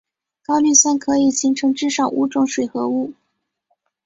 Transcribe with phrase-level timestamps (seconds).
[0.47, 3.13] 高氯酸可以形成至少五种水合物。